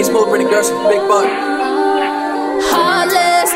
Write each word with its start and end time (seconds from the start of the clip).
Dirty, 0.00 0.72
big 0.88 1.06
buck. 1.08 1.28
Heartless. 2.72 3.52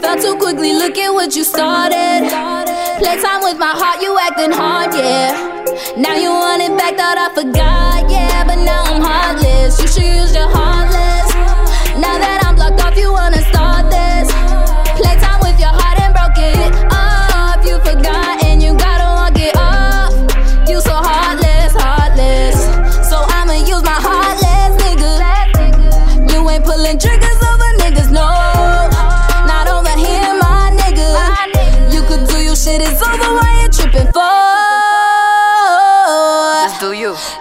Fell 0.00 0.16
too 0.16 0.36
quickly, 0.38 0.74
look 0.74 0.96
at 0.96 1.12
what 1.12 1.34
you 1.34 1.42
started. 1.42 2.22
Playtime 2.98 3.42
with 3.42 3.58
my 3.58 3.74
heart, 3.74 4.00
you 4.00 4.16
acting 4.16 4.52
hard, 4.52 4.94
yeah. 4.94 5.34
Now 5.96 6.14
you 6.14 6.30
want 6.30 6.62
it 6.62 6.78
back, 6.78 6.96
thought 6.96 7.18
I 7.18 7.34
forgot, 7.34 8.08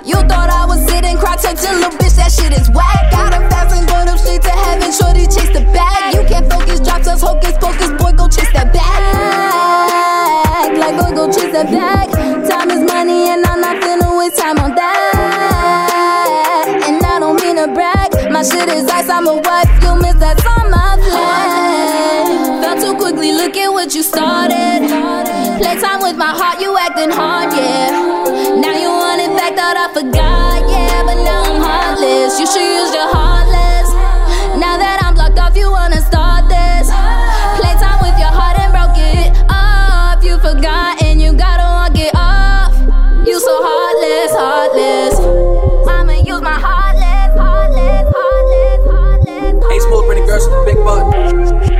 you. 0.05 0.15
Thought 0.31 0.49
I 0.49 0.65
was 0.65 0.79
sitting, 0.87 1.17
cry 1.17 1.35
tuck 1.35 1.57
to 1.57 1.71
little 1.75 1.91
bitch, 1.99 2.15
that 2.15 2.31
shit 2.31 2.53
is 2.55 2.69
whack. 2.71 3.11
Got 3.11 3.33
her 3.33 3.43
fast 3.49 3.75
and 3.75 3.87
going 3.87 4.07
up 4.07 4.17
straight 4.17 4.41
to 4.43 4.53
heaven, 4.53 4.91
shorty 4.91 5.25
chase 5.27 5.51
the 5.51 5.65
bag. 5.75 6.15
You 6.15 6.23
can't 6.23 6.47
focus, 6.51 6.79
drops 6.79 7.07
us, 7.07 7.21
hocus 7.21 7.57
pocus, 7.59 7.91
boy, 7.99 8.13
go 8.13 8.29
chase 8.31 8.51
that 8.53 8.71
bag. 8.71 9.11
Like, 10.77 10.95
boy, 10.95 11.11
go 11.15 11.27
chase 11.27 11.51
that 11.51 11.67
bag. 11.67 12.07
Time 12.47 12.71
is 12.71 12.79
money, 12.87 13.27
and 13.29 13.43
I'm 13.45 13.59
not 13.59 13.81
finna 13.83 14.17
waste 14.17 14.37
time 14.39 14.59
on 14.59 14.71
that. 14.75 16.67
And 16.87 17.03
I 17.03 17.19
don't 17.19 17.35
mean 17.41 17.57
to 17.57 17.67
brag, 17.73 18.13
my 18.31 18.43
shit 18.43 18.69
is 18.69 18.87
ice, 18.87 19.09
I'm 19.09 19.27
a 19.27 19.35
wife, 19.35 19.67
you 19.83 19.95
miss 19.99 20.15
that's 20.15 20.45
on 20.45 20.71
my 20.71 20.95
flag. 21.01 22.63
Fell 22.63 22.77
too 22.79 22.95
quickly, 22.95 23.33
look 23.33 23.57
at 23.57 23.67
what 23.67 23.93
you 23.93 24.03
started. 24.03 24.87
Playtime 25.59 26.01
with 26.01 26.15
my 26.15 26.31
heart, 26.31 26.61
you 26.61 26.77
acting 26.77 27.11
hard, 27.11 27.51
yeah 27.53 27.80
forgot, 29.93 30.63
yeah, 30.69 31.03
but 31.03 31.15
now 31.23 31.43
I'm 31.43 31.61
heartless. 31.61 32.39
You 32.39 32.47
should 32.47 32.63
use 32.63 32.93
your 32.95 33.07
heartless. 33.11 33.91
Now 34.55 34.77
that 34.79 35.03
I'm 35.03 35.13
blocked 35.13 35.39
off, 35.39 35.55
you 35.55 35.69
wanna 35.69 35.99
start 36.01 36.47
this. 36.47 36.87
Playtime 37.59 37.99
with 37.99 38.15
your 38.15 38.31
heart 38.31 38.55
and 38.59 38.71
broke 38.71 38.95
it 38.95 39.35
off. 39.51 40.23
You 40.23 40.39
forgot 40.39 41.01
and 41.03 41.21
you 41.21 41.33
gotta 41.33 41.67
walk 41.67 41.97
it 41.99 42.15
off. 42.15 42.71
You 43.27 43.39
so 43.39 43.53
heartless, 43.59 44.31
heartless. 44.31 45.15
I'ma 45.87 46.23
use 46.23 46.41
my 46.41 46.55
heartless, 46.55 47.31
heartless, 47.35 48.07
heartless, 48.15 48.81
heartless. 48.87 49.59
heartless. 49.59 49.71
Ain't 49.71 49.83
smooth, 49.83 50.05
pretty 50.07 50.23
girls, 50.25 50.47
big 50.65 50.79
butt. 50.87 51.70